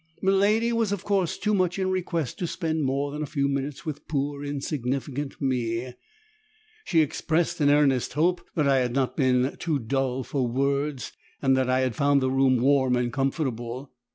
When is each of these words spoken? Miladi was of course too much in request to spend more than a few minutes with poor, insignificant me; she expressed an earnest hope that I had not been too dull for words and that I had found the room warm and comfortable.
Miladi 0.23 0.73
was 0.73 0.91
of 0.91 1.03
course 1.03 1.37
too 1.37 1.53
much 1.53 1.77
in 1.77 1.91
request 1.91 2.39
to 2.39 2.47
spend 2.47 2.81
more 2.83 3.11
than 3.11 3.21
a 3.21 3.27
few 3.27 3.47
minutes 3.47 3.85
with 3.85 4.07
poor, 4.07 4.43
insignificant 4.43 5.39
me; 5.39 5.93
she 6.83 7.01
expressed 7.01 7.61
an 7.61 7.69
earnest 7.69 8.13
hope 8.13 8.41
that 8.55 8.67
I 8.67 8.77
had 8.79 8.93
not 8.93 9.15
been 9.15 9.55
too 9.59 9.77
dull 9.77 10.23
for 10.23 10.47
words 10.47 11.11
and 11.39 11.55
that 11.55 11.69
I 11.69 11.81
had 11.81 11.93
found 11.95 12.19
the 12.19 12.31
room 12.31 12.57
warm 12.57 12.95
and 12.95 13.13
comfortable. 13.13 13.93